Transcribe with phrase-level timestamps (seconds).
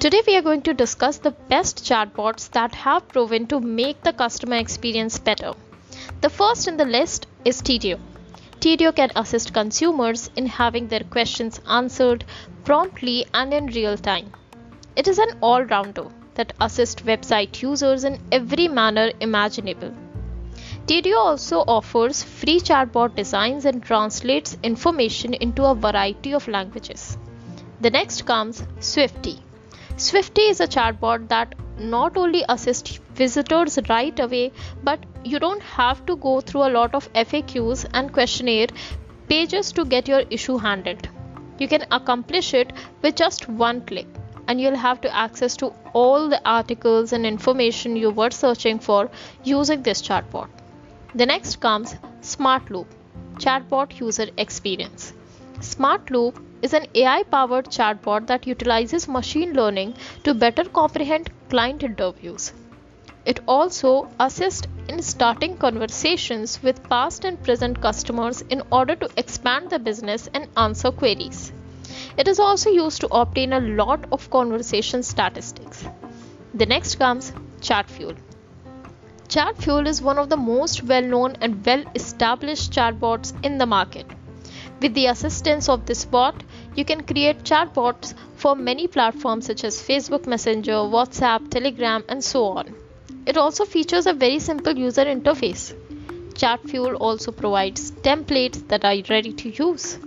[0.00, 4.14] Today we are going to discuss the best chatbots that have proven to make the
[4.14, 5.52] customer experience better.
[6.22, 7.98] The first in the list is Tidio.
[8.60, 12.24] Tidio can assist consumers in having their questions answered
[12.64, 14.32] promptly and in real time.
[14.96, 19.92] It is an all-rounder that assists website users in every manner imaginable.
[20.86, 27.18] Tidio also offers free chatbot designs and translates information into a variety of languages.
[27.82, 29.42] The next comes Swifty.
[30.02, 34.50] Swifty is a chatbot that not only assists visitors right away,
[34.82, 38.68] but you don't have to go through a lot of FAQs and questionnaire
[39.28, 41.06] pages to get your issue handled.
[41.58, 44.06] You can accomplish it with just one click
[44.48, 49.10] and you'll have to access to all the articles and information you were searching for
[49.44, 50.48] using this chatbot.
[51.14, 52.86] The next comes Smart Loop
[53.34, 55.12] Chatbot User Experience.
[55.60, 59.94] Smart Loop is an AI powered chatbot that utilizes machine learning
[60.24, 62.52] to better comprehend client interviews.
[63.26, 69.70] It also assists in starting conversations with past and present customers in order to expand
[69.70, 71.52] the business and answer queries.
[72.16, 75.86] It is also used to obtain a lot of conversation statistics.
[76.54, 78.16] The next comes ChatFuel.
[79.28, 84.06] ChatFuel is one of the most well known and well established chatbots in the market.
[84.80, 86.42] With the assistance of this bot,
[86.74, 92.44] you can create chatbots for many platforms such as Facebook Messenger, WhatsApp, Telegram, and so
[92.44, 92.74] on.
[93.26, 95.74] It also features a very simple user interface.
[96.32, 99.98] ChatFuel also provides templates that are ready to use.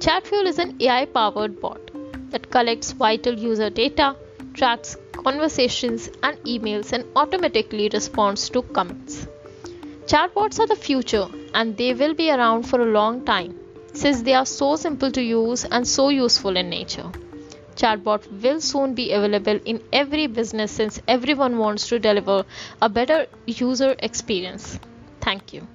[0.00, 1.80] ChatFuel is an AI powered bot
[2.30, 4.16] that collects vital user data,
[4.54, 9.28] tracks conversations and emails and automatically responds to comments.
[10.06, 13.54] Chatbots are the future and they will be around for a long time
[13.94, 17.10] since they are so simple to use and so useful in nature.
[17.76, 22.44] Chatbot will soon be available in every business since everyone wants to deliver
[22.82, 24.78] a better user experience.
[25.20, 25.66] Thank you.